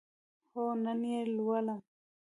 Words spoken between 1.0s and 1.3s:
یی